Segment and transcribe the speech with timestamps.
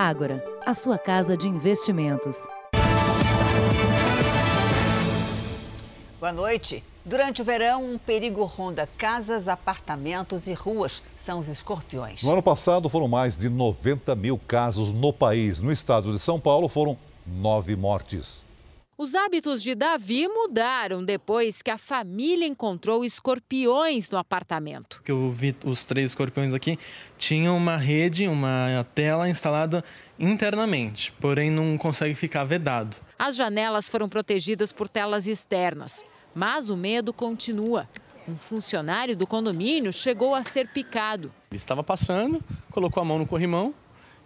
[0.00, 2.46] Ágora, a sua casa de investimentos.
[6.20, 6.84] Boa noite.
[7.04, 11.02] Durante o verão, um perigo ronda casas, apartamentos e ruas.
[11.16, 12.22] São os escorpiões.
[12.22, 15.58] No ano passado, foram mais de 90 mil casos no país.
[15.58, 16.96] No estado de São Paulo, foram
[17.26, 18.44] nove mortes.
[19.00, 25.00] Os hábitos de Davi mudaram depois que a família encontrou escorpiões no apartamento.
[25.06, 26.76] Eu vi os três escorpiões aqui,
[27.16, 29.84] tinham uma rede, uma tela instalada
[30.18, 32.96] internamente, porém não consegue ficar vedado.
[33.16, 37.88] As janelas foram protegidas por telas externas, mas o medo continua.
[38.26, 41.32] Um funcionário do condomínio chegou a ser picado.
[41.52, 42.42] Ele estava passando,
[42.72, 43.72] colocou a mão no corrimão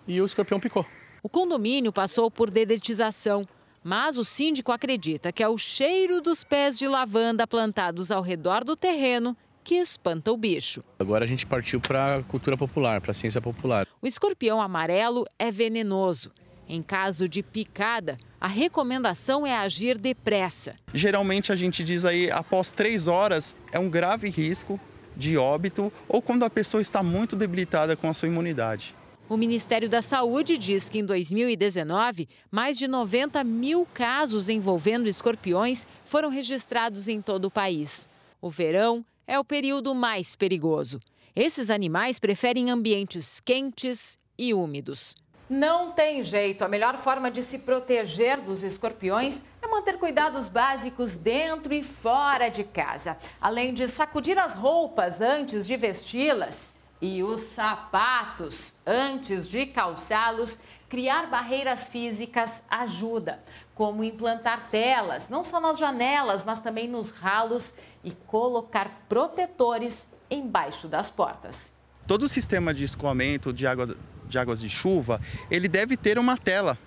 [0.08, 0.86] e o escorpião picou.
[1.22, 3.46] O condomínio passou por dedetização.
[3.84, 8.62] Mas o síndico acredita que é o cheiro dos pés de lavanda plantados ao redor
[8.62, 10.82] do terreno que espanta o bicho.
[10.98, 13.86] Agora a gente partiu para a cultura popular, para a ciência popular.
[14.00, 16.30] O escorpião amarelo é venenoso.
[16.68, 20.77] Em caso de picada, a recomendação é agir depressa.
[20.94, 24.80] Geralmente a gente diz aí, após três horas, é um grave risco
[25.16, 28.94] de óbito ou quando a pessoa está muito debilitada com a sua imunidade.
[29.33, 35.86] O Ministério da Saúde diz que em 2019, mais de 90 mil casos envolvendo escorpiões
[36.05, 38.06] foram registrados em todo o país.
[38.42, 41.00] O verão é o período mais perigoso.
[41.34, 45.16] Esses animais preferem ambientes quentes e úmidos.
[45.48, 46.62] Não tem jeito.
[46.62, 52.50] A melhor forma de se proteger dos escorpiões é manter cuidados básicos dentro e fora
[52.50, 53.16] de casa.
[53.41, 61.28] Além de sacudir as roupas antes de vesti-las e os sapatos antes de calçá-los, criar
[61.28, 63.42] barreiras físicas ajuda,
[63.75, 70.86] como implantar telas, não só nas janelas, mas também nos ralos e colocar protetores embaixo
[70.86, 71.77] das portas.
[72.06, 73.97] Todo o sistema de escoamento de, água,
[74.28, 76.78] de águas de chuva, ele deve ter uma tela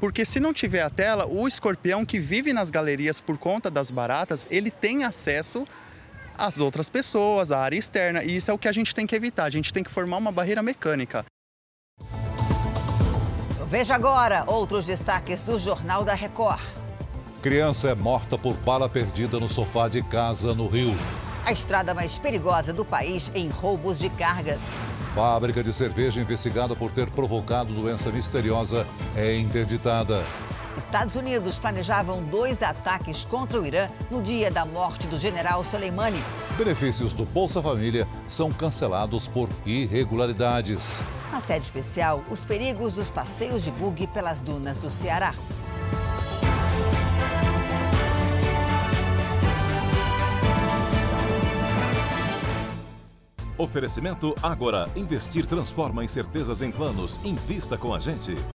[0.00, 3.88] porque se não tiver a tela, o escorpião que vive nas galerias por conta das
[3.88, 5.64] baratas, ele tem acesso
[6.36, 8.22] as outras pessoas, a área externa.
[8.22, 9.44] E isso é o que a gente tem que evitar.
[9.44, 11.24] A gente tem que formar uma barreira mecânica.
[13.68, 16.60] Veja agora outros destaques do Jornal da Record.
[17.42, 20.94] Criança é morta por bala perdida no sofá de casa no Rio.
[21.44, 24.60] A estrada mais perigosa do país em roubos de cargas.
[25.14, 30.22] Fábrica de cerveja investigada por ter provocado doença misteriosa é interditada.
[30.76, 36.22] Estados Unidos planejavam dois ataques contra o Irã no dia da morte do general Soleimani.
[36.56, 41.00] Benefícios do Bolsa Família são cancelados por irregularidades.
[41.30, 45.34] Na sede especial, os perigos dos passeios de bug pelas dunas do Ceará.
[53.62, 54.90] Oferecimento Agora.
[54.96, 57.20] Investir transforma incertezas em planos.
[57.24, 58.51] Invista com a gente.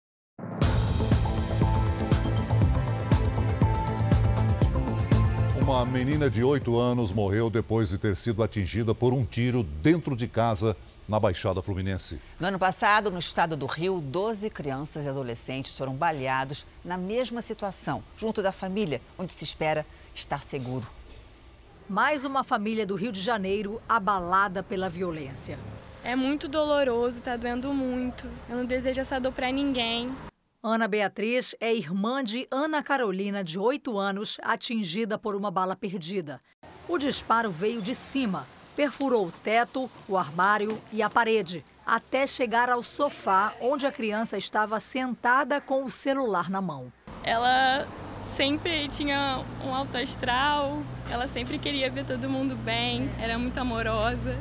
[5.63, 10.17] Uma menina de 8 anos morreu depois de ter sido atingida por um tiro dentro
[10.17, 10.77] de casa
[11.09, 12.21] na Baixada Fluminense.
[12.41, 17.41] No ano passado, no estado do Rio, 12 crianças e adolescentes foram baleados na mesma
[17.41, 20.85] situação, junto da família, onde se espera estar seguro.
[21.89, 25.57] Mais uma família do Rio de Janeiro abalada pela violência.
[26.03, 28.27] É muito doloroso, tá doendo muito.
[28.51, 30.13] Eu não desejo essa dor para ninguém.
[30.65, 36.39] Ana Beatriz é irmã de Ana Carolina, de 8 anos, atingida por uma bala perdida.
[36.89, 38.47] O disparo veio de cima,
[38.77, 44.39] perfurou o teto, o armário e a parede, até chegar ao sofá onde a criança
[44.39, 46.93] estava sentada com o celular na mão.
[47.25, 47.85] Ela
[48.37, 50.81] sempre tinha um alto astral,
[51.11, 54.37] ela sempre queria ver todo mundo bem, era muito amorosa.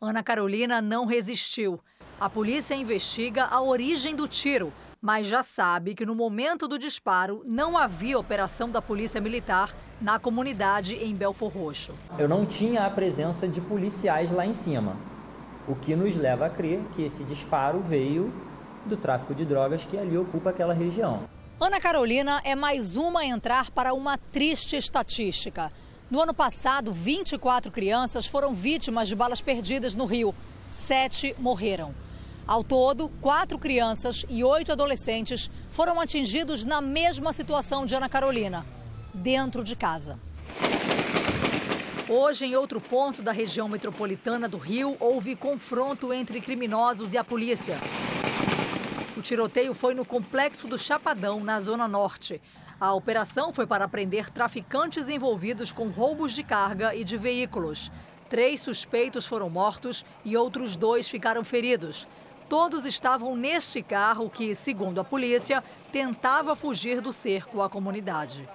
[0.00, 1.80] Ana Carolina não resistiu.
[2.20, 4.72] A polícia investiga a origem do tiro
[5.04, 9.70] mas já sabe que no momento do disparo não havia operação da Polícia Militar
[10.00, 11.92] na comunidade em Belfor Roxo.
[12.18, 14.96] Eu não tinha a presença de policiais lá em cima,
[15.68, 18.32] o que nos leva a crer que esse disparo veio
[18.86, 21.24] do tráfico de drogas que ali ocupa aquela região.
[21.60, 25.70] Ana Carolina é mais uma a entrar para uma triste estatística.
[26.10, 30.34] No ano passado, 24 crianças foram vítimas de balas perdidas no Rio.
[30.74, 32.03] Sete morreram.
[32.46, 38.66] Ao todo, quatro crianças e oito adolescentes foram atingidos na mesma situação de Ana Carolina,
[39.14, 40.18] dentro de casa.
[42.06, 47.24] Hoje, em outro ponto da região metropolitana do Rio, houve confronto entre criminosos e a
[47.24, 47.78] polícia.
[49.16, 52.42] O tiroteio foi no complexo do Chapadão, na Zona Norte.
[52.78, 57.90] A operação foi para prender traficantes envolvidos com roubos de carga e de veículos.
[58.28, 62.06] Três suspeitos foram mortos e outros dois ficaram feridos.
[62.56, 65.60] Todos estavam neste carro que, segundo a polícia,
[65.90, 68.48] tentava fugir do cerco à comunidade.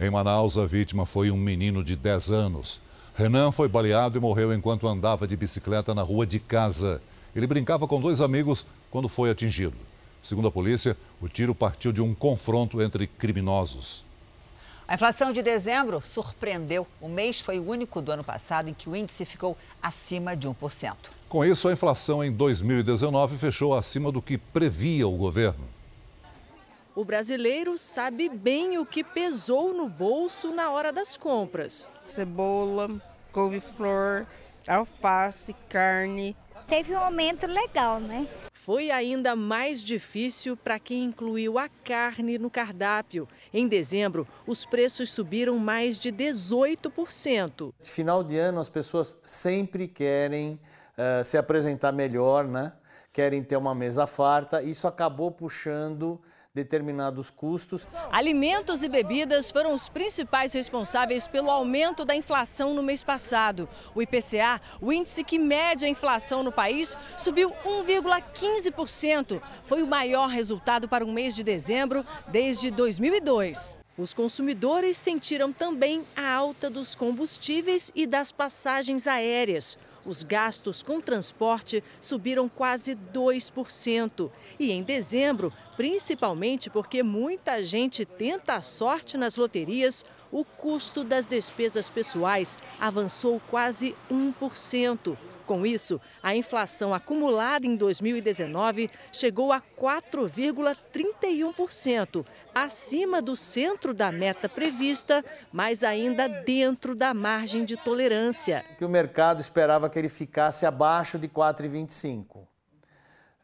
[0.00, 2.80] Em Manaus, a vítima foi um menino de 10 anos.
[3.14, 7.02] Renan foi baleado e morreu enquanto andava de bicicleta na rua de casa.
[7.36, 9.76] Ele brincava com dois amigos quando foi atingido.
[10.22, 14.02] Segundo a polícia, o tiro partiu de um confronto entre criminosos.
[14.88, 16.86] A inflação de dezembro surpreendeu.
[16.98, 20.48] O mês foi o único do ano passado em que o índice ficou acima de
[20.48, 20.96] 1%.
[21.28, 25.68] Com isso, a inflação em 2019 fechou acima do que previa o governo.
[26.94, 31.90] O brasileiro sabe bem o que pesou no bolso na hora das compras.
[32.06, 32.88] Cebola,
[33.30, 34.24] couve-flor,
[34.66, 36.34] alface, carne.
[36.66, 38.26] Teve um aumento legal, né?
[38.54, 43.28] Foi ainda mais difícil para quem incluiu a carne no cardápio.
[43.52, 47.72] Em dezembro, os preços subiram mais de 18%.
[47.80, 50.60] Final de ano, as pessoas sempre querem
[50.96, 52.72] uh, se apresentar melhor, né?
[53.12, 54.62] Querem ter uma mesa farta.
[54.62, 56.20] Isso acabou puxando
[56.58, 57.86] determinados custos.
[58.10, 63.68] Alimentos e bebidas foram os principais responsáveis pelo aumento da inflação no mês passado.
[63.94, 69.40] O IPCA, o índice que mede a inflação no país, subiu 1,15%.
[69.62, 73.78] Foi o maior resultado para o mês de dezembro desde 2002.
[73.96, 79.76] Os consumidores sentiram também a alta dos combustíveis e das passagens aéreas.
[80.06, 84.30] Os gastos com transporte subiram quase 2%.
[84.58, 91.26] E em dezembro, principalmente porque muita gente tenta a sorte nas loterias, o custo das
[91.26, 95.16] despesas pessoais avançou quase 1%.
[95.46, 104.46] Com isso, a inflação acumulada em 2019 chegou a 4,31%, acima do centro da meta
[104.46, 108.62] prevista, mas ainda dentro da margem de tolerância.
[108.76, 112.46] Que o mercado esperava que ele ficasse abaixo de 4,25.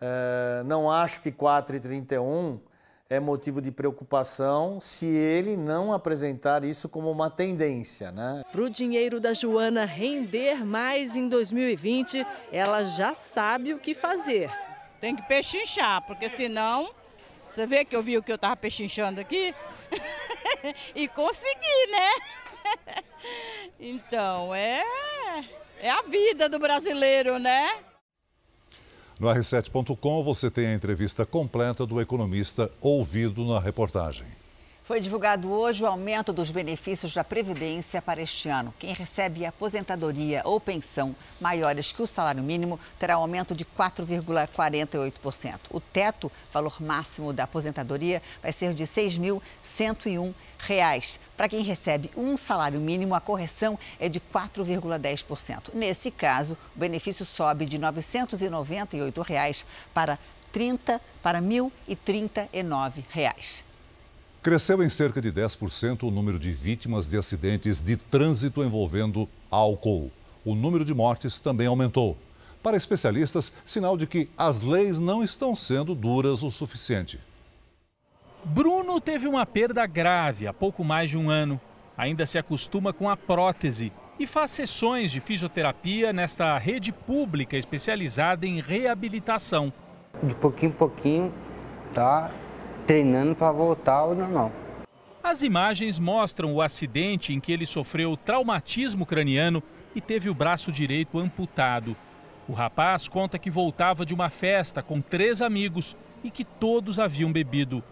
[0.04, 2.60] Uh, não acho que 4,31
[3.08, 8.42] é motivo de preocupação se ele não apresentar isso como uma tendência, né?
[8.52, 14.50] Para o dinheiro da Joana render mais em 2020, ela já sabe o que fazer.
[15.00, 16.90] Tem que pechinchar, porque senão,
[17.48, 19.54] você vê que eu vi o que eu estava pechinchando aqui?
[20.94, 23.04] e consegui, né?
[23.80, 24.82] então, é,
[25.80, 27.94] é a vida do brasileiro, né?
[29.19, 34.26] No R7.com você tem a entrevista completa do economista ouvido na reportagem.
[34.84, 38.75] Foi divulgado hoje o aumento dos benefícios da Previdência para este ano.
[38.78, 45.58] Quem recebe aposentadoria ou pensão maiores que o salário mínimo terá um aumento de 4,48%.
[45.70, 50.34] O teto, valor máximo da aposentadoria, vai ser de R$ 6.101.
[51.34, 55.70] Para quem recebe um salário mínimo, a correção é de 4,10%.
[55.72, 59.64] Nesse caso, o benefício sobe de 998 reais
[59.94, 60.19] para
[60.52, 63.64] 30 para 1.039 reais.
[64.44, 70.11] Cresceu em cerca de 10% o número de vítimas de acidentes de trânsito envolvendo álcool.
[70.44, 72.14] O número de mortes também aumentou.
[72.62, 77.19] Para especialistas, sinal de que as leis não estão sendo duras o suficiente.
[78.44, 81.58] Bruno teve uma perda grave há pouco mais de um ano.
[81.96, 88.46] Ainda se acostuma com a prótese e faz sessões de fisioterapia nesta rede pública especializada
[88.46, 89.73] em reabilitação.
[90.23, 91.35] De pouquinho em pouquinho,
[91.94, 92.31] tá
[92.86, 94.53] treinando para voltar ao normal.
[95.22, 99.62] As imagens mostram o acidente em que ele sofreu traumatismo craniano
[99.94, 101.96] e teve o braço direito amputado.
[102.46, 107.32] O rapaz conta que voltava de uma festa com três amigos e que todos haviam
[107.32, 107.82] bebido.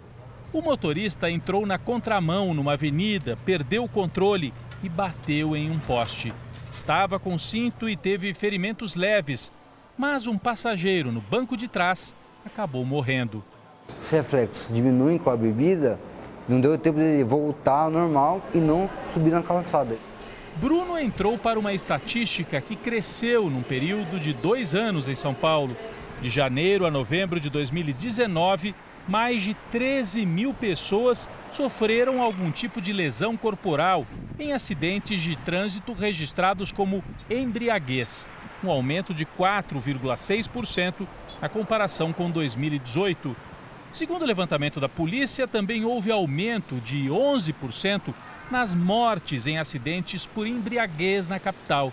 [0.52, 6.34] O motorista entrou na contramão numa avenida, perdeu o controle e bateu em um poste.
[6.70, 9.50] Estava com cinto e teve ferimentos leves,
[9.96, 13.42] mas um passageiro no banco de trás acabou morrendo.
[14.04, 15.98] Os reflexos diminuem com a bebida,
[16.48, 19.96] não deu tempo de voltar ao normal e não subir na calçada.
[20.56, 25.74] Bruno entrou para uma estatística que cresceu num período de dois anos em São Paulo.
[26.20, 28.74] De janeiro a novembro de 2019,
[29.08, 34.06] mais de 13 mil pessoas sofreram algum tipo de lesão corporal
[34.38, 38.28] em acidentes de trânsito registrados como embriaguez,
[38.62, 41.06] um aumento de 4,6%
[41.40, 43.34] na comparação com 2018.
[43.92, 48.14] Segundo o levantamento da polícia, também houve aumento de 11%
[48.50, 51.92] nas mortes em acidentes por embriaguez na capital.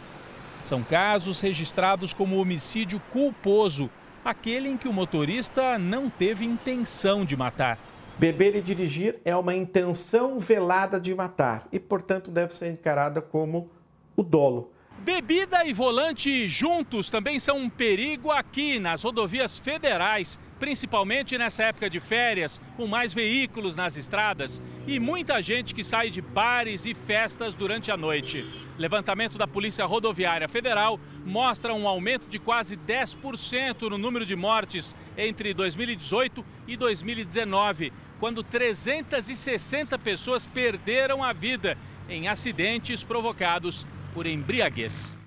[0.64, 3.90] São casos registrados como homicídio culposo
[4.24, 7.78] aquele em que o motorista não teve intenção de matar.
[8.18, 13.70] Beber e dirigir é uma intenção velada de matar e, portanto, deve ser encarada como
[14.16, 14.72] o dolo.
[15.00, 21.90] Bebida e volante juntos também são um perigo aqui nas rodovias federais, principalmente nessa época
[21.90, 26.94] de férias, com mais veículos nas estradas e muita gente que sai de bares e
[26.94, 28.46] festas durante a noite.
[28.78, 34.96] Levantamento da Polícia Rodoviária Federal mostra um aumento de quase 10% no número de mortes
[35.18, 41.78] entre 2018 e 2019, quando 360 pessoas perderam a vida
[42.10, 45.19] em acidentes provocados por embriaguez.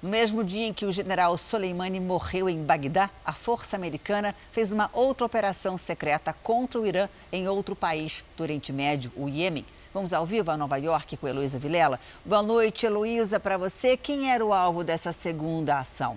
[0.00, 4.70] No mesmo dia em que o general Soleimani morreu em Bagdá, a força americana fez
[4.70, 9.66] uma outra operação secreta contra o Irã em outro país do Oriente Médio, o Iêmen.
[9.92, 11.98] Vamos ao vivo a Nova York com Heloísa Vilela.
[12.24, 13.96] Boa noite, Heloísa, para você.
[13.96, 16.16] Quem era o alvo dessa segunda ação?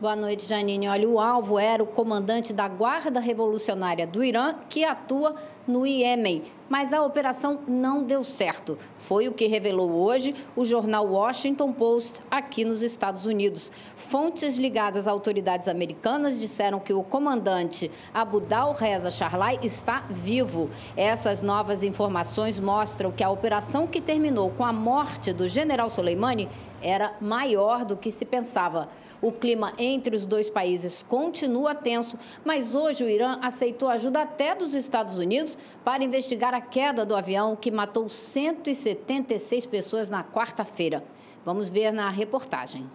[0.00, 0.88] Boa noite, Janine.
[0.88, 5.36] Olha, o alvo era o comandante da Guarda Revolucionária do Irã, que atua
[5.68, 6.44] no Iêmen.
[6.70, 8.78] Mas a operação não deu certo.
[8.96, 13.70] Foi o que revelou hoje o jornal Washington Post aqui nos Estados Unidos.
[13.94, 20.70] Fontes ligadas a autoridades americanas disseram que o comandante Abudal Reza Charlai está vivo.
[20.96, 26.48] Essas novas informações mostram que a operação que terminou com a morte do general Soleimani
[26.82, 28.88] era maior do que se pensava.
[29.22, 34.54] O clima entre os dois países continua tenso, mas hoje o Irã aceitou ajuda até
[34.54, 41.04] dos Estados Unidos para investigar a queda do avião que matou 176 pessoas na quarta-feira.
[41.44, 42.86] Vamos ver na reportagem.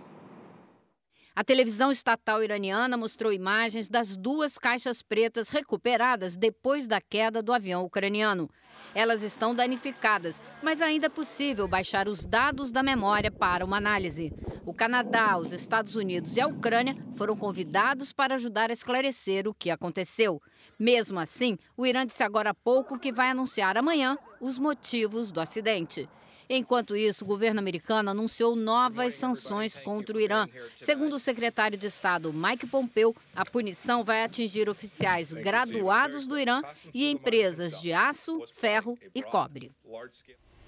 [1.35, 7.51] A televisão estatal iraniana mostrou imagens das duas caixas pretas recuperadas depois da queda do
[7.51, 8.49] avião ucraniano.
[8.93, 14.31] Elas estão danificadas, mas ainda é possível baixar os dados da memória para uma análise.
[14.65, 19.53] O Canadá, os Estados Unidos e a Ucrânia foram convidados para ajudar a esclarecer o
[19.53, 20.41] que aconteceu.
[20.79, 25.39] Mesmo assim, o Irã disse agora há pouco que vai anunciar amanhã os motivos do
[25.39, 26.09] acidente.
[26.49, 30.47] Enquanto isso, o governo americano anunciou novas sanções contra o Irã.
[30.75, 36.61] Segundo o secretário de Estado Mike Pompeo, a punição vai atingir oficiais graduados do Irã
[36.93, 39.71] e empresas de aço, ferro e cobre.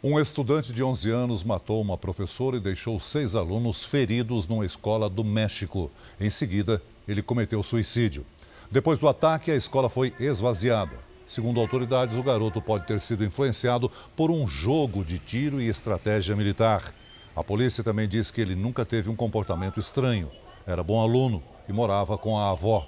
[0.10, 5.10] Um estudante de 11 anos matou uma professora e deixou seis alunos feridos numa escola
[5.10, 5.92] do México.
[6.18, 8.26] Em seguida, ele cometeu suicídio.
[8.72, 10.94] Depois do ataque, a escola foi esvaziada.
[11.26, 16.38] Segundo autoridades, o garoto pode ter sido influenciado por um jogo de tiro e estratégia
[16.38, 16.94] militar.
[17.36, 20.32] A polícia também diz que ele nunca teve um comportamento estranho.
[20.66, 22.88] Era bom aluno e morava com a avó.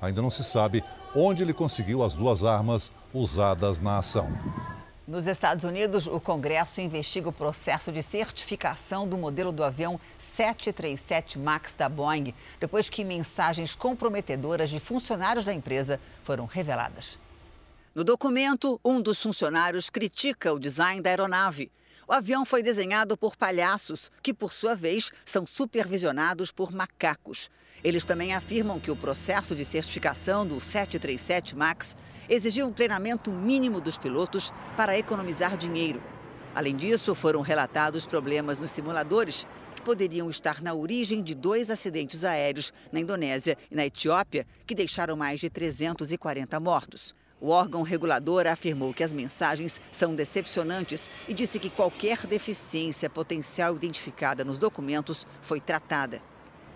[0.00, 0.84] Ainda não se sabe
[1.16, 4.30] onde ele conseguiu as duas armas usadas na ação.
[5.10, 9.98] Nos Estados Unidos, o Congresso investiga o processo de certificação do modelo do avião
[10.36, 17.18] 737 MAX da Boeing, depois que mensagens comprometedoras de funcionários da empresa foram reveladas.
[17.92, 21.72] No documento, um dos funcionários critica o design da aeronave.
[22.06, 27.50] O avião foi desenhado por palhaços, que, por sua vez, são supervisionados por macacos.
[27.82, 31.96] Eles também afirmam que o processo de certificação do 737 MAX
[32.28, 36.02] exigiu um treinamento mínimo dos pilotos para economizar dinheiro.
[36.54, 42.24] Além disso, foram relatados problemas nos simuladores, que poderiam estar na origem de dois acidentes
[42.24, 47.14] aéreos na Indonésia e na Etiópia, que deixaram mais de 340 mortos.
[47.40, 53.74] O órgão regulador afirmou que as mensagens são decepcionantes e disse que qualquer deficiência potencial
[53.74, 56.20] identificada nos documentos foi tratada.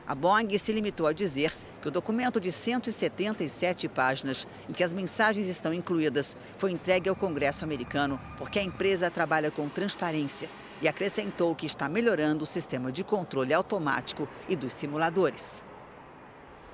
[0.06, 4.92] A Boeing se limitou a dizer que o documento de 177 páginas, em que as
[4.92, 10.48] mensagens estão incluídas, foi entregue ao Congresso americano porque a empresa trabalha com transparência
[10.82, 15.62] e acrescentou que está melhorando o sistema de controle automático e dos simuladores.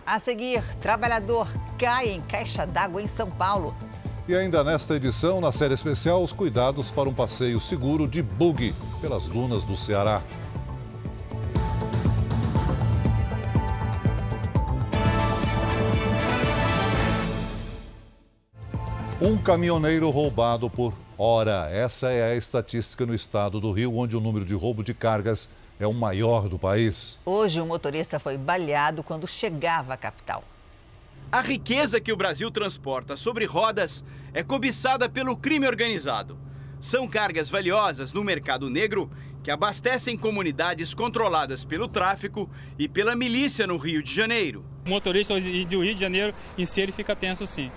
[0.04, 1.46] A seguir, trabalhador
[1.78, 3.76] cai em caixa d'água em São Paulo.
[4.26, 8.74] E ainda nesta edição, na série especial, os cuidados para um passeio seguro de buggy
[9.00, 10.22] pelas dunas do Ceará.
[19.22, 21.68] Um caminhoneiro roubado por hora.
[21.70, 25.50] Essa é a estatística no estado do Rio, onde o número de roubo de cargas
[25.78, 27.18] é o maior do país.
[27.26, 30.42] Hoje, o motorista foi baleado quando chegava à capital.
[31.30, 36.38] A riqueza que o Brasil transporta sobre rodas é cobiçada pelo crime organizado.
[36.80, 39.10] São cargas valiosas no mercado negro
[39.42, 42.48] que abastecem comunidades controladas pelo tráfico
[42.78, 44.64] e pela milícia no Rio de Janeiro.
[44.86, 47.70] O motorista do Rio de Janeiro em si ele fica tenso sim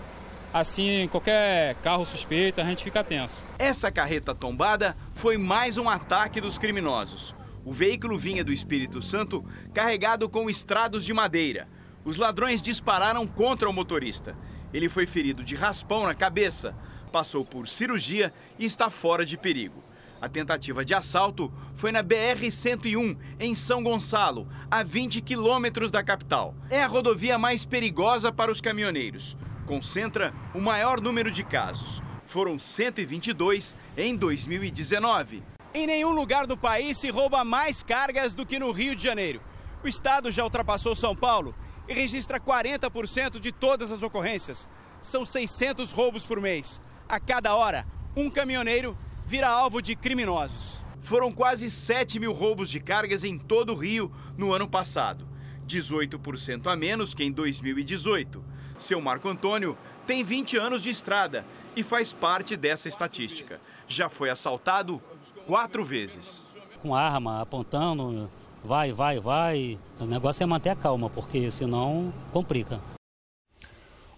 [0.54, 3.44] assim, qualquer carro suspeito, a gente fica tenso.
[3.58, 7.36] Essa carreta tombada foi mais um ataque dos criminosos.
[7.66, 9.44] O veículo vinha do Espírito Santo
[9.74, 11.68] carregado com estrados de madeira.
[12.06, 14.38] Os ladrões dispararam contra o motorista.
[14.74, 16.76] Ele foi ferido de raspão na cabeça,
[17.12, 19.84] passou por cirurgia e está fora de perigo.
[20.22, 26.56] A tentativa de assalto foi na BR-101, em São Gonçalo, a 20 quilômetros da capital.
[26.70, 29.38] É a rodovia mais perigosa para os caminhoneiros.
[29.66, 32.02] Concentra o maior número de casos.
[32.24, 35.42] Foram 122 em 2019.
[35.74, 39.42] Em nenhum lugar do país se rouba mais cargas do que no Rio de Janeiro.
[39.84, 41.56] O estado já ultrapassou São Paulo
[41.88, 44.68] e registra 40% de todas as ocorrências.
[45.02, 46.82] São 600 roubos por mês.
[47.08, 50.82] A cada hora, um caminhoneiro vira alvo de criminosos.
[51.00, 55.28] Foram quase 7 mil roubos de cargas em todo o Rio no ano passado,
[55.68, 58.53] 18% a menos que em 2018.
[58.78, 63.60] Seu Marco Antônio tem 20 anos de estrada e faz parte dessa estatística.
[63.88, 65.02] Já foi assaltado
[65.46, 66.46] quatro vezes.
[66.82, 68.30] Com arma apontando,
[68.64, 69.80] vai, vai, vai.
[70.00, 72.80] O negócio é manter a calma, porque senão complica.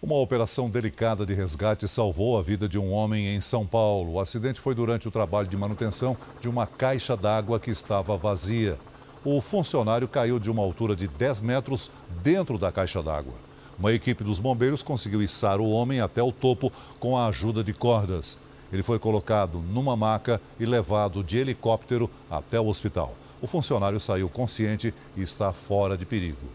[0.02, 4.14] Uma operação delicada de resgate salvou a vida de um homem em São Paulo.
[4.14, 8.78] O acidente foi durante o trabalho de manutenção de uma caixa d'água que estava vazia.
[9.24, 11.90] O funcionário caiu de uma altura de 10 metros
[12.22, 13.34] dentro da caixa d'água.
[13.78, 17.74] Uma equipe dos bombeiros conseguiu içar o homem até o topo com a ajuda de
[17.74, 18.38] cordas.
[18.72, 23.14] Ele foi colocado numa maca e levado de helicóptero até o hospital.
[23.42, 26.48] O funcionário saiu consciente e está fora de perigo.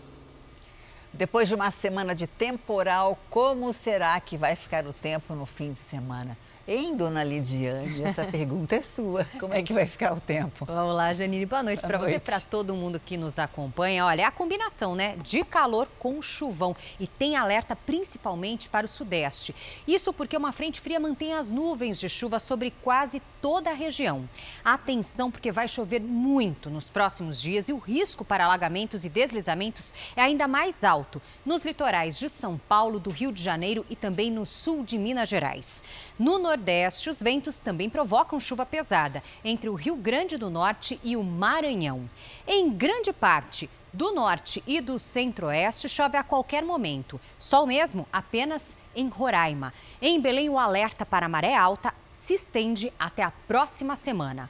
[1.12, 5.72] Depois de uma semana de temporal, como será que vai ficar o tempo no fim
[5.72, 6.36] de semana?
[6.72, 8.00] Hein, dona Lidiane?
[8.04, 9.24] Essa pergunta é sua.
[9.40, 10.64] Como é que vai ficar o tempo?
[10.64, 11.44] Vamos lá, Janine.
[11.44, 14.06] Boa noite para você, para todo mundo que nos acompanha.
[14.06, 18.88] Olha, é a combinação, né, de calor com chuvão e tem alerta principalmente para o
[18.88, 19.52] sudeste.
[19.84, 24.28] Isso porque uma frente fria mantém as nuvens de chuva sobre quase toda a região.
[24.64, 29.94] Atenção, porque vai chover muito nos próximos dias e o risco para alagamentos e deslizamentos
[30.14, 34.30] é ainda mais alto nos litorais de São Paulo, do Rio de Janeiro e também
[34.30, 35.82] no sul de Minas Gerais.
[36.18, 41.16] No Nordeste, os ventos também provocam chuva pesada entre o Rio Grande do Norte e
[41.16, 42.09] o Maranhão.
[42.47, 47.20] Em grande parte do norte e do centro-oeste, chove a qualquer momento.
[47.38, 49.73] Sol mesmo apenas em Roraima.
[50.00, 51.94] Em Belém, o alerta para maré alta
[52.31, 54.49] se estende até a próxima semana.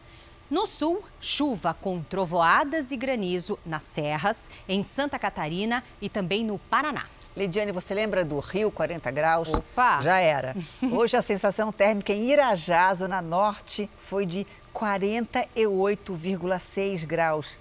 [0.51, 6.59] No sul, chuva com trovoadas e granizo nas serras, em Santa Catarina e também no
[6.59, 7.07] Paraná.
[7.35, 9.49] Lidiane, você lembra do Rio 40 graus?
[9.49, 10.03] Opa!
[10.03, 10.55] Já era.
[10.93, 17.59] Hoje a sensação térmica em Irajá, zona norte, foi de 48,6 graus.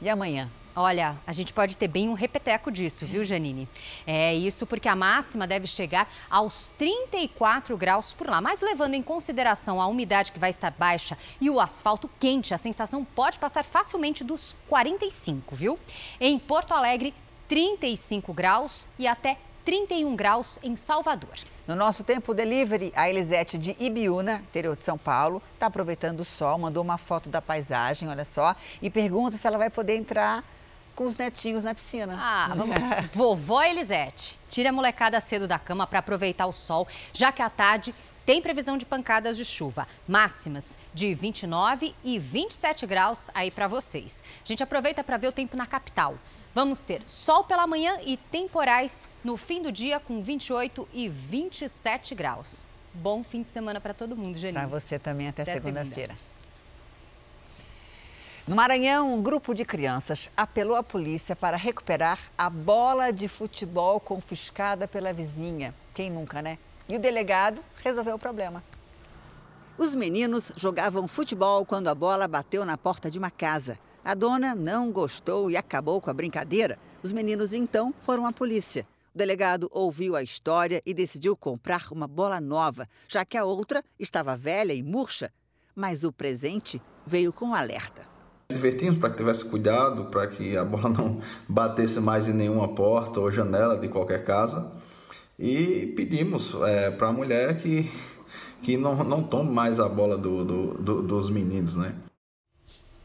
[0.00, 0.48] E amanhã?
[0.76, 3.68] Olha, a gente pode ter bem um repeteco disso, viu, Janine?
[4.04, 8.40] É isso porque a máxima deve chegar aos 34 graus por lá.
[8.40, 12.58] Mas levando em consideração a umidade que vai estar baixa e o asfalto quente, a
[12.58, 15.78] sensação pode passar facilmente dos 45, viu?
[16.20, 17.14] Em Porto Alegre,
[17.46, 21.34] 35 graus e até 31 graus em Salvador.
[21.68, 26.24] No nosso tempo delivery, a Elisete de Ibiúna, interior de São Paulo, está aproveitando o
[26.24, 30.44] sol, mandou uma foto da paisagem, olha só, e pergunta se ela vai poder entrar
[30.94, 32.16] com os netinhos na piscina.
[32.18, 32.76] Ah, vamos.
[33.12, 37.50] Vovó Elisete, tira a molecada cedo da cama para aproveitar o sol, já que à
[37.50, 43.68] tarde tem previsão de pancadas de chuva, máximas de 29 e 27 graus aí para
[43.68, 44.24] vocês.
[44.42, 46.16] A gente aproveita para ver o tempo na capital.
[46.54, 52.14] Vamos ter sol pela manhã e temporais no fim do dia com 28 e 27
[52.14, 52.64] graus.
[52.94, 54.60] Bom fim de semana para todo mundo, Janine.
[54.60, 56.14] Para você também até, até segunda-feira.
[56.14, 56.33] Segunda.
[58.46, 63.98] No Maranhão, um grupo de crianças apelou à polícia para recuperar a bola de futebol
[63.98, 65.74] confiscada pela vizinha.
[65.94, 66.58] Quem nunca, né?
[66.86, 68.62] E o delegado resolveu o problema.
[69.78, 73.78] Os meninos jogavam futebol quando a bola bateu na porta de uma casa.
[74.04, 76.78] A dona não gostou e acabou com a brincadeira.
[77.02, 78.86] Os meninos então foram à polícia.
[79.14, 83.82] O delegado ouviu a história e decidiu comprar uma bola nova, já que a outra
[83.98, 85.32] estava velha e murcha.
[85.74, 88.13] Mas o presente veio com um alerta.
[88.48, 93.20] Divertimos para que tivesse cuidado, para que a bola não batesse mais em nenhuma porta
[93.20, 94.72] ou janela de qualquer casa.
[95.38, 97.90] E pedimos é, para a mulher que,
[98.62, 101.94] que não, não tome mais a bola do, do, do, dos meninos, né?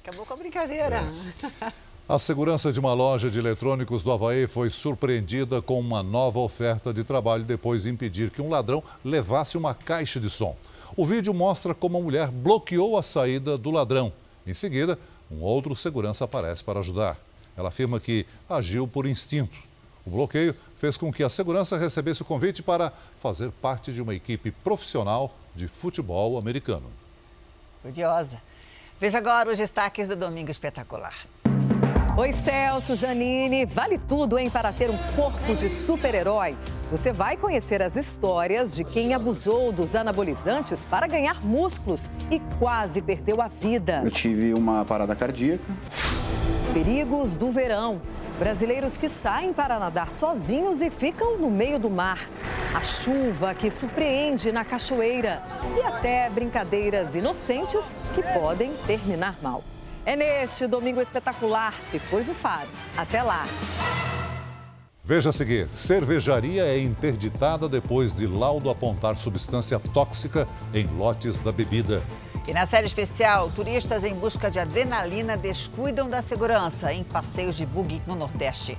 [0.03, 1.03] Acabou com a brincadeira.
[1.61, 1.71] É.
[2.07, 6.91] A segurança de uma loja de eletrônicos do Havaí foi surpreendida com uma nova oferta
[6.91, 10.55] de trabalho depois de impedir que um ladrão levasse uma caixa de som.
[10.97, 14.11] O vídeo mostra como a mulher bloqueou a saída do ladrão.
[14.45, 14.97] Em seguida,
[15.31, 17.17] um outro segurança aparece para ajudar.
[17.55, 19.57] Ela afirma que agiu por instinto.
[20.05, 24.15] O bloqueio fez com que a segurança recebesse o convite para fazer parte de uma
[24.15, 26.89] equipe profissional de futebol americano.
[27.81, 28.41] Curiosa.
[28.99, 31.15] Veja agora os destaques do Domingo Espetacular.
[32.19, 33.65] Oi, Celso, Janine.
[33.65, 36.53] Vale tudo, hein, para ter um corpo de super-herói.
[36.91, 43.01] Você vai conhecer as histórias de quem abusou dos anabolizantes para ganhar músculos e quase
[43.01, 44.01] perdeu a vida.
[44.03, 45.63] Eu tive uma parada cardíaca.
[46.73, 48.01] Perigos do verão.
[48.37, 52.27] Brasileiros que saem para nadar sozinhos e ficam no meio do mar.
[52.75, 55.41] A chuva que surpreende na cachoeira.
[55.73, 59.63] E até brincadeiras inocentes que podem terminar mal.
[60.05, 62.69] É neste domingo espetacular, depois do Faro.
[62.97, 63.45] Até lá!
[65.03, 71.51] Veja a seguir: cervejaria é interditada depois de laudo apontar substância tóxica em lotes da
[71.51, 72.03] bebida.
[72.47, 77.65] E na série especial, turistas em busca de adrenalina descuidam da segurança em passeios de
[77.65, 78.77] buggy no Nordeste.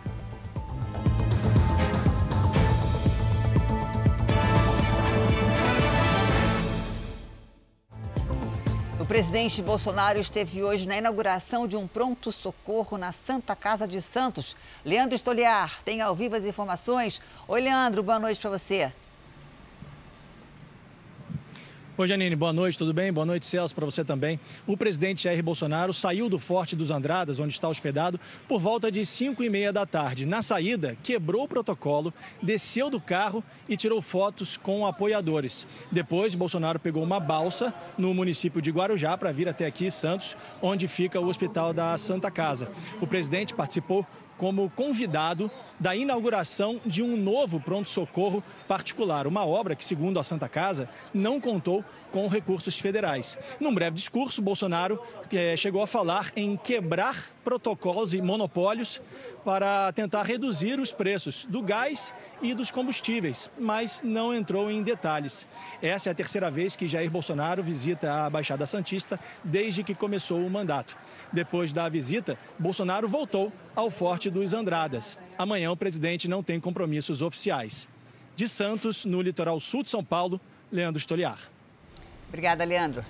[9.11, 14.57] Presidente Bolsonaro esteve hoje na inauguração de um pronto-socorro na Santa Casa de Santos.
[14.85, 17.21] Leandro Estoliar tem ao vivo as informações.
[17.49, 18.93] Oi, Leandro, boa noite para você.
[22.01, 23.13] Oi, Janine, boa noite, tudo bem?
[23.13, 24.41] Boa noite, Celso, para você também.
[24.67, 29.05] O presidente Jair Bolsonaro saiu do Forte dos Andradas, onde está hospedado, por volta de
[29.05, 30.25] 5 e meia da tarde.
[30.25, 32.11] Na saída, quebrou o protocolo,
[32.43, 35.67] desceu do carro e tirou fotos com apoiadores.
[35.93, 40.89] Depois, Bolsonaro pegou uma balsa no município de Guarujá para vir até aqui, Santos, onde
[40.89, 42.71] fica o Hospital da Santa Casa.
[42.99, 44.07] O presidente participou
[44.39, 50.49] como convidado da inauguração de um novo pronto-socorro particular, uma obra que, segundo a Santa
[50.49, 53.39] Casa, não contou com recursos federais.
[53.59, 55.01] Num breve discurso, Bolsonaro
[55.33, 59.01] eh, chegou a falar em quebrar protocolos e monopólios
[59.45, 62.13] para tentar reduzir os preços do gás
[62.43, 65.47] e dos combustíveis, mas não entrou em detalhes.
[65.81, 70.45] Essa é a terceira vez que Jair Bolsonaro visita a Baixada Santista desde que começou
[70.45, 70.97] o mandato.
[71.33, 75.19] Depois da visita, Bolsonaro voltou ao Forte dos Andradas.
[75.39, 77.89] Amanhã o presidente não tem compromissos oficiais.
[78.37, 80.41] De Santos, no litoral sul de São Paulo,
[80.73, 81.39] Leandro Stoliar.
[82.29, 83.05] Obrigada, Leandro.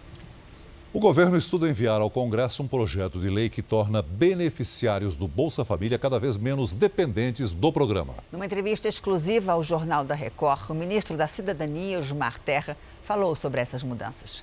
[0.93, 5.65] O governo estuda enviar ao Congresso um projeto de lei que torna beneficiários do Bolsa
[5.65, 8.15] Família cada vez menos dependentes do programa.
[8.33, 13.61] Numa entrevista exclusiva ao Jornal da Record, o ministro da Cidadania, Osmar Terra, falou sobre
[13.61, 14.43] essas mudanças.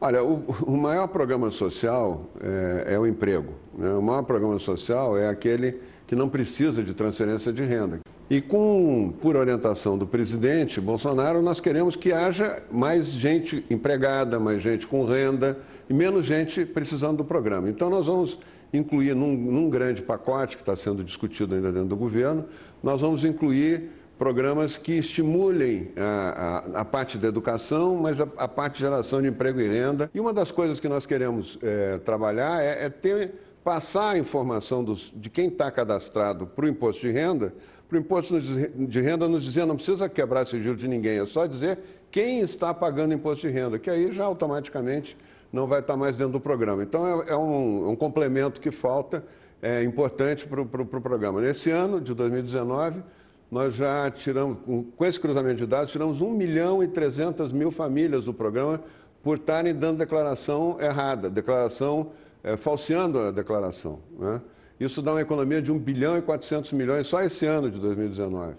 [0.00, 3.52] Olha, o, o maior programa social é, é o emprego.
[3.76, 3.90] Né?
[3.92, 8.00] O maior programa social é aquele que não precisa de transferência de renda.
[8.28, 14.62] E com, por orientação do presidente Bolsonaro, nós queremos que haja mais gente empregada, mais
[14.62, 17.68] gente com renda e menos gente precisando do programa.
[17.68, 18.38] Então nós vamos
[18.72, 22.44] incluir num, num grande pacote que está sendo discutido ainda dentro do governo,
[22.82, 28.48] nós vamos incluir programas que estimulem a, a, a parte da educação, mas a, a,
[28.48, 30.10] parte de geração de emprego e renda.
[30.14, 33.34] E uma das coisas que nós queremos é, trabalhar é, é ter,
[33.66, 37.52] passar a informação dos, de quem está cadastrado para o imposto de renda
[37.88, 41.46] para o imposto de renda nos dizer não precisa quebrar sigilo de ninguém, é só
[41.46, 41.76] dizer
[42.08, 45.16] quem está pagando imposto de renda, que aí já automaticamente
[45.52, 46.84] não vai estar mais dentro do programa.
[46.84, 49.24] Então é, é um, é um, complemento que falta,
[49.60, 51.40] é importante para o pro, pro programa.
[51.40, 53.02] Nesse ano de 2019,
[53.50, 54.58] nós já tiramos,
[54.96, 58.80] com, esse cruzamento de dados, tiramos 1 milhão e 300 mil famílias do programa
[59.22, 62.10] por estarem dando declaração errada, declaração,
[62.46, 63.98] é, falseando a declaração.
[64.16, 64.40] Né?
[64.78, 68.54] Isso dá uma economia de 1 bilhão e 400 milhões só esse ano de 2019.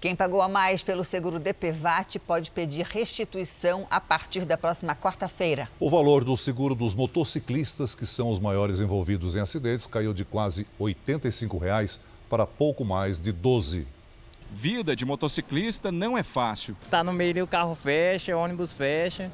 [0.00, 5.68] Quem pagou a mais pelo seguro DPVAT pode pedir restituição a partir da próxima quarta-feira.
[5.80, 10.24] O valor do seguro dos motociclistas, que são os maiores envolvidos em acidentes, caiu de
[10.24, 13.88] quase 85 reais para pouco mais de 12.
[14.52, 16.76] Vida de motociclista não é fácil.
[16.88, 19.32] Tá no meio, o carro fecha, o ônibus fecha.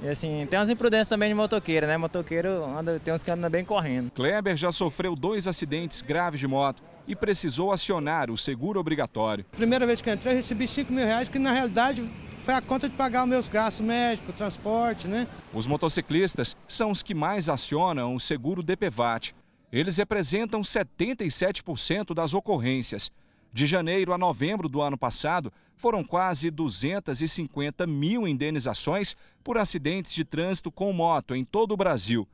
[0.00, 1.96] E assim, tem umas imprudências também de motoqueiro, né?
[1.96, 4.10] Motoqueiro anda, tem uns que andam bem correndo.
[4.12, 9.44] Kleber já sofreu dois acidentes graves de moto e precisou acionar o seguro obrigatório.
[9.52, 12.08] Primeira vez que eu entrei, eu recebi 5 mil reais, que na realidade
[12.40, 15.26] foi a conta de pagar os meus gastos médicos, transporte, né?
[15.52, 19.34] Os motociclistas são os que mais acionam o seguro DPVAT.
[19.72, 23.10] Eles representam 77% das ocorrências.
[23.52, 30.24] De janeiro a novembro do ano passado, foram quase 250 mil indenizações por acidentes de
[30.24, 32.28] trânsito com moto em todo o Brasil.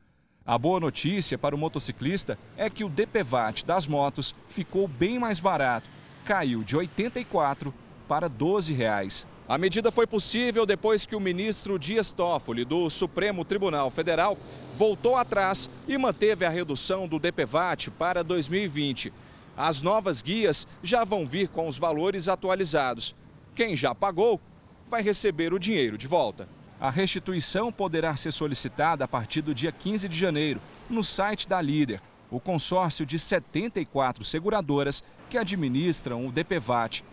[0.44, 5.38] A boa notícia para o motociclista é que o DPVAT das motos ficou bem mais
[5.38, 5.88] barato,
[6.24, 7.72] caiu de R$ 84
[8.08, 9.26] para 12 reais.
[9.46, 14.38] A medida foi possível depois que o ministro Dias Toffoli, do Supremo Tribunal Federal,
[14.74, 19.12] voltou atrás e manteve a redução do DPVAT para 2020.
[19.56, 23.14] As novas guias já vão vir com os valores atualizados.
[23.54, 24.40] Quem já pagou
[24.88, 26.48] vai receber o dinheiro de volta.
[26.80, 31.60] A restituição poderá ser solicitada a partir do dia 15 de janeiro no site da
[31.60, 37.04] Líder, o consórcio de 74 seguradoras que administram o DPVAT.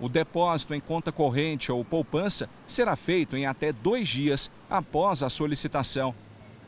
[0.00, 5.28] O depósito em conta corrente ou poupança será feito em até dois dias após a
[5.28, 6.14] solicitação.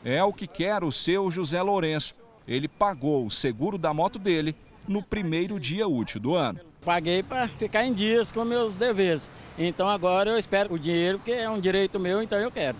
[0.05, 2.13] É o que quer o seu José Lourenço.
[2.47, 4.55] Ele pagou o seguro da moto dele
[4.87, 6.59] no primeiro dia útil do ano.
[6.83, 9.29] Paguei para ficar em dias com meus deveres.
[9.57, 12.77] Então agora eu espero o dinheiro, que é um direito meu, então eu quero.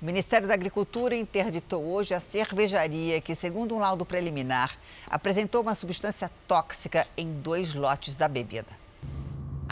[0.00, 5.76] O Ministério da Agricultura interditou hoje a cervejaria que, segundo um laudo preliminar, apresentou uma
[5.76, 8.81] substância tóxica em dois lotes da bebida.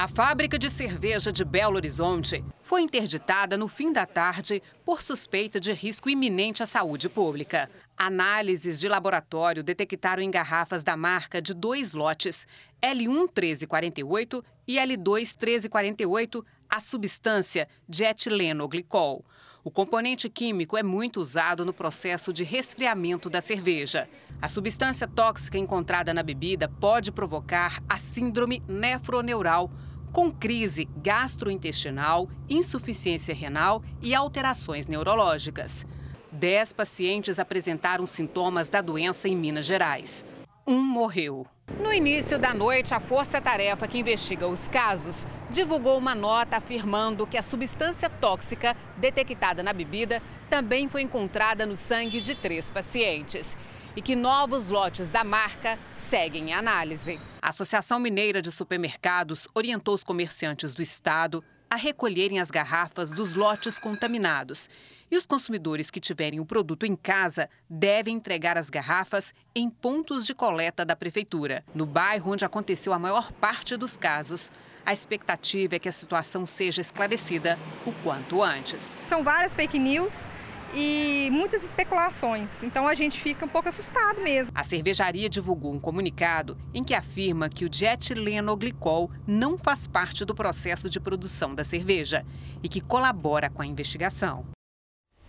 [0.00, 5.60] A fábrica de cerveja de Belo Horizonte foi interditada no fim da tarde por suspeita
[5.60, 7.70] de risco iminente à saúde pública.
[7.98, 12.46] Análises de laboratório detectaram em garrafas da marca de dois lotes,
[12.80, 19.22] L1 1348 e L2 1348, a substância de etilenoglicol.
[19.62, 24.08] O componente químico é muito usado no processo de resfriamento da cerveja.
[24.40, 29.70] A substância tóxica encontrada na bebida pode provocar a síndrome nefroneural,
[30.12, 35.84] com crise gastrointestinal, insuficiência renal e alterações neurológicas.
[36.32, 40.24] Dez pacientes apresentaram sintomas da doença em Minas Gerais.
[40.66, 41.46] Um morreu.
[41.80, 47.26] No início da noite, a Força Tarefa que investiga os casos divulgou uma nota afirmando
[47.26, 53.56] que a substância tóxica detectada na bebida também foi encontrada no sangue de três pacientes
[53.96, 57.20] e que novos lotes da marca seguem em análise.
[57.42, 63.34] A Associação Mineira de Supermercados orientou os comerciantes do estado a recolherem as garrafas dos
[63.34, 64.68] lotes contaminados.
[65.10, 70.26] E os consumidores que tiverem o produto em casa devem entregar as garrafas em pontos
[70.26, 71.64] de coleta da prefeitura.
[71.74, 74.50] No bairro onde aconteceu a maior parte dos casos,
[74.84, 79.00] a expectativa é que a situação seja esclarecida o quanto antes.
[79.08, 80.26] São várias fake news
[80.74, 82.62] e muitas especulações.
[82.62, 84.52] Então a gente fica um pouco assustado mesmo.
[84.54, 90.34] A cervejaria divulgou um comunicado em que afirma que o dietilenoglicol não faz parte do
[90.34, 92.24] processo de produção da cerveja
[92.62, 94.44] e que colabora com a investigação.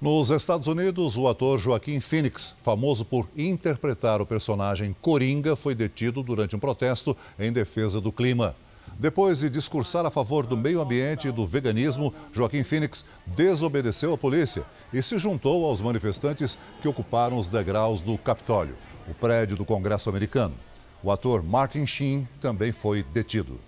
[0.01, 6.23] Nos Estados Unidos, o ator Joaquim Phoenix, famoso por interpretar o personagem Coringa, foi detido
[6.23, 8.55] durante um protesto em defesa do clima.
[9.01, 14.17] Depois de discursar a favor do meio ambiente e do veganismo, Joaquim Phoenix desobedeceu à
[14.17, 18.77] polícia e se juntou aos manifestantes que ocuparam os degraus do Capitólio,
[19.09, 20.53] o prédio do Congresso americano.
[21.01, 23.59] O ator Martin Sheen também foi detido.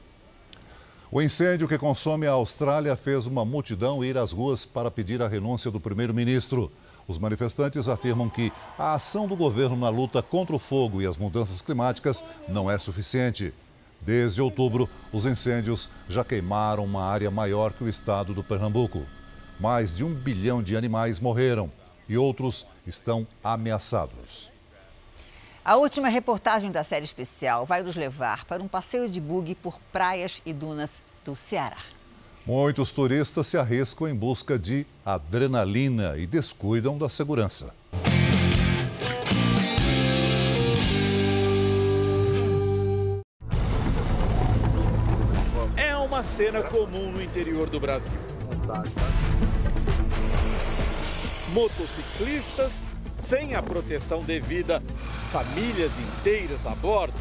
[1.12, 5.28] O incêndio que consome a Austrália fez uma multidão ir às ruas para pedir a
[5.28, 6.72] renúncia do primeiro-ministro.
[7.08, 11.18] Os manifestantes afirmam que a ação do governo na luta contra o fogo e as
[11.18, 13.52] mudanças climáticas não é suficiente.
[14.06, 19.06] Desde outubro, os incêndios já queimaram uma área maior que o estado do Pernambuco.
[19.60, 21.72] Mais de um bilhão de animais morreram
[22.10, 24.52] e outros estão ameaçados.
[25.64, 29.80] A última reportagem da série especial vai nos levar para um passeio de buggy por
[29.94, 31.78] praias e dunas do Ceará.
[32.46, 37.74] Muitos turistas se arriscam em busca de adrenalina e descuidam da segurança.
[46.36, 48.18] Cena comum no interior do Brasil.
[51.50, 54.82] Motociclistas sem a proteção devida,
[55.32, 57.14] famílias inteiras a bordo.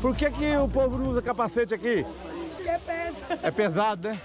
[0.00, 2.06] Por que, que o povo não usa capacete aqui?
[2.56, 3.40] Porque é pesado.
[3.42, 4.20] É pesado, né?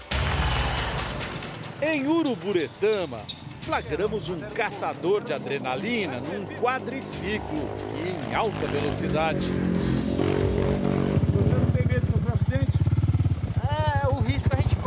[1.82, 3.18] Em Uruburetama,
[3.60, 9.46] flagramos um caçador de adrenalina num quadriciclo e em alta velocidade.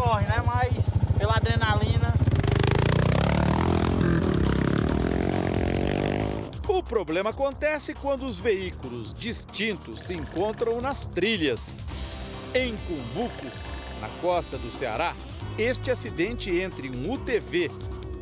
[0.10, 0.44] Corre, né?
[0.44, 2.14] Mas pela adrenalina.
[6.68, 11.84] O problema acontece quando os veículos distintos se encontram nas trilhas.
[12.56, 13.46] Em Cumbuco,
[14.02, 15.16] na costa do Ceará,
[15.58, 17.70] este acidente entre um UTV,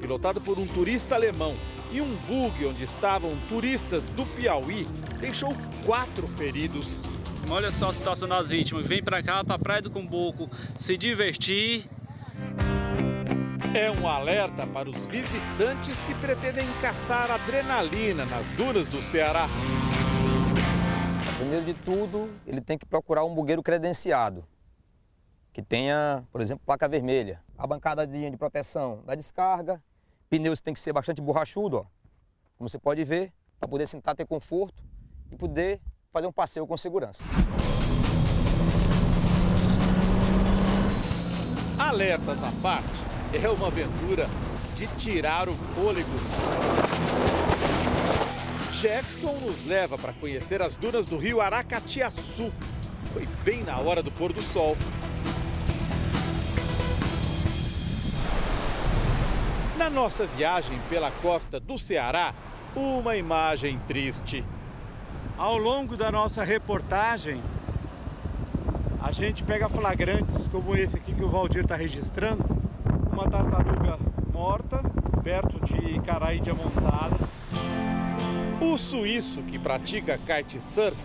[0.02, 1.56] pilotado por um turista alemão,
[1.89, 4.86] e um bug onde estavam turistas do Piauí,
[5.21, 5.54] deixou
[5.86, 7.02] quatro feridos
[7.49, 8.86] Olha só a situação das vítimas.
[8.86, 11.89] Vem para cá, para a Praia do Cumbuco, se divertir.
[13.73, 19.47] É um alerta para os visitantes que pretendem caçar adrenalina nas dunas do Ceará.
[21.38, 24.45] Primeiro de tudo, ele tem que procurar um bugueiro credenciado,
[25.53, 27.41] que tenha, por exemplo, placa vermelha.
[27.57, 29.81] A bancada de proteção da descarga,
[30.29, 31.86] pneus tem que ser bastante borrachudo, ó,
[32.57, 34.83] como você pode ver, para poder sentar, ter conforto
[35.31, 35.79] e poder
[36.17, 37.23] fazer um passeio com segurança.
[41.77, 42.89] Alertas à parte,
[43.34, 44.27] é uma aventura
[44.75, 46.10] de tirar o fôlego.
[48.73, 52.51] Jefferson nos leva para conhecer as dunas do rio Aracatiaçu.
[53.13, 54.75] Foi bem na hora do pôr do sol.
[59.77, 62.34] Na nossa viagem pela costa do Ceará,
[62.75, 64.43] uma imagem triste.
[65.38, 67.39] Ao longo da nossa reportagem,
[69.00, 72.43] a gente pega flagrantes como esse aqui que o Valdir está registrando.
[73.12, 74.00] Uma tartaruga
[74.34, 74.82] morta,
[75.23, 77.17] perto de Caraí Diamontada.
[78.60, 80.97] O suíço que pratica kitesurf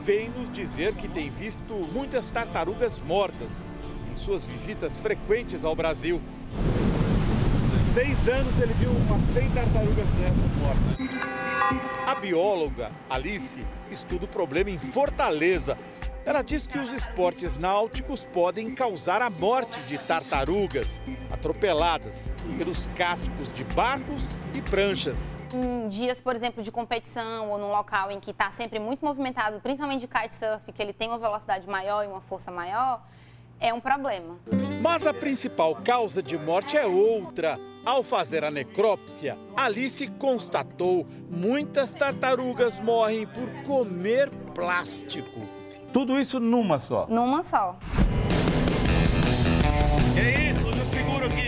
[0.00, 3.66] vem nos dizer que tem visto muitas tartarugas mortas
[4.10, 6.18] em suas visitas frequentes ao Brasil.
[7.92, 11.55] Seis anos ele viu umas 100 tartarugas dessas mortas.
[12.06, 15.76] A bióloga Alice estuda o problema em Fortaleza.
[16.24, 23.50] Ela diz que os esportes náuticos podem causar a morte de tartarugas atropeladas pelos cascos
[23.50, 25.40] de barcos e pranchas.
[25.52, 29.60] Em dias, por exemplo, de competição ou num local em que está sempre muito movimentado,
[29.60, 33.02] principalmente de kitesurf, que ele tem uma velocidade maior e uma força maior,
[33.60, 34.38] é um problema.
[34.80, 37.58] Mas a principal causa de morte é outra.
[37.84, 45.40] Ao fazer a necrópsia, Alice constatou muitas tartarugas morrem por comer plástico.
[45.92, 47.06] Tudo isso numa só?
[47.08, 47.78] Numa só.
[50.14, 50.66] Que isso?
[50.66, 51.46] Eu seguro aqui.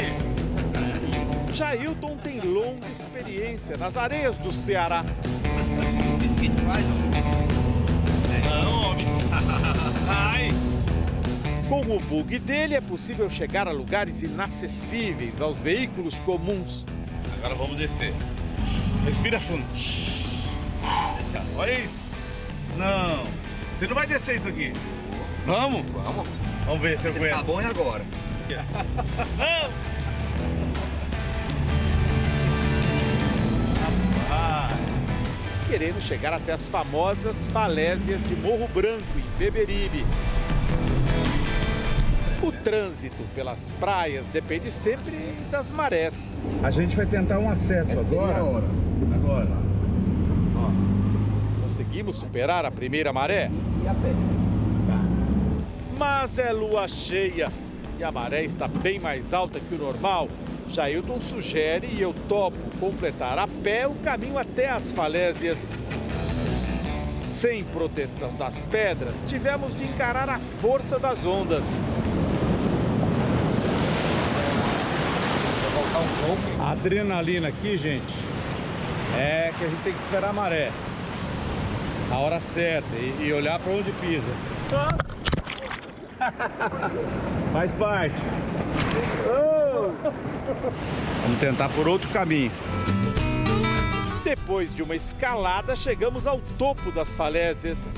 [1.53, 5.05] Jailton tem longa experiência nas areias do Ceará.
[8.45, 9.07] Não, homem.
[10.09, 10.51] Ai.
[11.69, 16.87] Com o bug dele é possível chegar a lugares inacessíveis aos veículos comuns.
[17.39, 18.15] Agora vamos descer.
[19.05, 19.65] Respira fundo.
[21.19, 22.01] Desce, olha isso.
[22.77, 23.23] Não.
[23.79, 24.73] Você não vai descer isso aqui.
[25.45, 25.85] Vamos?
[25.93, 26.27] Vamos.
[26.65, 27.37] Vamos ver se eu Você aguento.
[27.37, 28.05] tá bom e agora?
[29.37, 29.89] Não.
[35.69, 40.05] Querendo chegar até as famosas falésias de Morro Branco, em Beberibe.
[42.49, 45.13] O trânsito pelas praias depende sempre
[45.51, 46.31] das marés.
[46.63, 48.39] A gente vai tentar um acesso agora.
[49.15, 49.49] Agora.
[51.63, 53.51] Conseguimos superar a primeira maré?
[55.99, 57.53] Mas é lua cheia
[57.99, 60.27] e a maré está bem mais alta que o normal.
[60.71, 65.75] Jailton sugere e eu topo completar a pé o caminho até as falésias.
[67.27, 71.85] Sem proteção das pedras, tivemos de encarar a força das ondas.
[76.61, 78.15] A adrenalina aqui, gente,
[79.17, 80.71] é que a gente tem que esperar a maré.
[82.11, 84.33] A hora certa e, e olhar para onde pisa.
[87.53, 88.17] Faz parte.
[91.23, 92.51] Vamos tentar por outro caminho.
[94.25, 97.93] Depois de uma escalada, chegamos ao topo das falésias.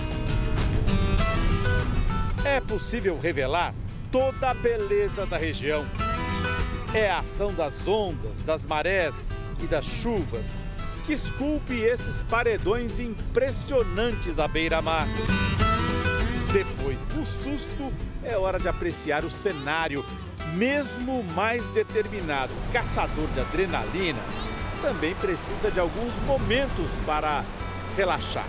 [2.45, 3.75] É possível revelar
[4.11, 5.85] toda a beleza da região.
[6.93, 9.29] É a ação das ondas, das marés
[9.63, 10.61] e das chuvas
[11.07, 15.07] que esculpe esses paredões impressionantes à beira-mar.
[16.53, 17.93] Depois do susto,
[18.25, 20.05] é hora de apreciar o cenário.
[20.55, 24.21] Mesmo mais determinado caçador de adrenalina
[24.83, 27.45] também precisa de alguns momentos para
[27.97, 28.47] relaxar.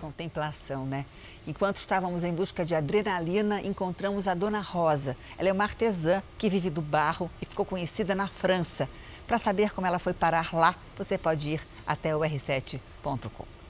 [0.00, 1.04] Contemplação, né?
[1.46, 5.16] Enquanto estávamos em busca de adrenalina, encontramos a Dona Rosa.
[5.38, 8.88] Ela é uma artesã que vive do barro e ficou conhecida na França.
[9.26, 13.60] Para saber como ela foi parar lá, você pode ir até o r7.com.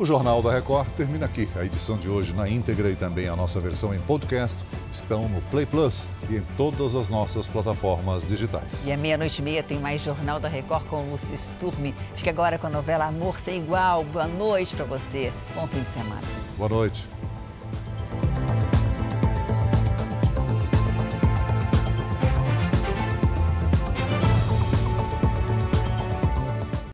[0.00, 1.46] O Jornal da Record termina aqui.
[1.54, 5.42] A edição de hoje na íntegra e também a nossa versão em podcast estão no
[5.42, 8.86] Play Plus e em todas as nossas plataformas digitais.
[8.86, 11.94] E à meia-noite e meia tem mais Jornal da Record com o Luci Sturme.
[12.16, 14.02] Fica agora com a novela Amor Sem Igual.
[14.04, 15.30] Boa noite para você.
[15.54, 16.49] Bom fim de semana.
[16.60, 17.19] Boa noite.